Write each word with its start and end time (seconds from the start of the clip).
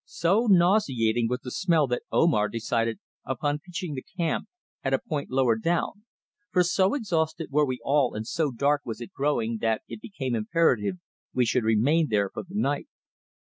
So 0.05 0.47
nauseating 0.49 1.27
was 1.27 1.41
the 1.41 1.51
smell 1.51 1.85
that 1.85 2.01
Omar 2.11 2.49
decided 2.49 2.97
upon 3.23 3.59
pitching 3.59 3.93
the 3.93 4.01
camp 4.17 4.47
at 4.83 4.95
a 4.95 4.97
point 4.99 5.29
lower 5.29 5.55
down, 5.55 6.05
for 6.49 6.63
so 6.63 6.95
exhausted 6.95 7.51
were 7.51 7.67
we 7.67 7.79
all 7.83 8.15
and 8.15 8.25
so 8.25 8.49
dark 8.49 8.81
was 8.83 8.99
it 8.99 9.13
growing 9.13 9.59
that 9.59 9.83
it 9.87 10.01
became 10.01 10.33
imperative 10.33 10.95
we 11.35 11.45
should 11.45 11.63
remain 11.63 12.07
there 12.09 12.31
for 12.31 12.41
the 12.41 12.55
night. 12.55 12.87